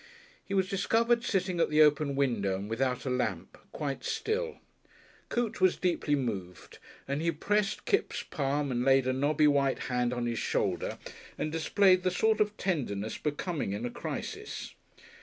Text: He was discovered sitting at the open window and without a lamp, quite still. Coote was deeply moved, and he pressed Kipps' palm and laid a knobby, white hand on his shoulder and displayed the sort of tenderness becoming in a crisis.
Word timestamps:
He 0.43 0.55
was 0.55 0.67
discovered 0.67 1.23
sitting 1.23 1.59
at 1.59 1.69
the 1.69 1.83
open 1.83 2.15
window 2.15 2.55
and 2.55 2.67
without 2.67 3.05
a 3.05 3.09
lamp, 3.11 3.55
quite 3.71 4.03
still. 4.03 4.57
Coote 5.29 5.61
was 5.61 5.77
deeply 5.77 6.15
moved, 6.15 6.79
and 7.07 7.21
he 7.21 7.31
pressed 7.31 7.85
Kipps' 7.85 8.23
palm 8.23 8.71
and 8.71 8.83
laid 8.83 9.05
a 9.05 9.13
knobby, 9.13 9.47
white 9.47 9.77
hand 9.93 10.11
on 10.11 10.25
his 10.25 10.39
shoulder 10.39 10.97
and 11.37 11.51
displayed 11.51 12.01
the 12.01 12.09
sort 12.09 12.39
of 12.41 12.57
tenderness 12.57 13.19
becoming 13.19 13.73
in 13.73 13.85
a 13.85 13.91
crisis. 13.91 14.73